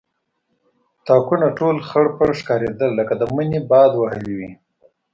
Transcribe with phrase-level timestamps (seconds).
[1.05, 4.51] تاکونه ټول خړپړ ښکارېدل لکه د مني باد وهلي وي.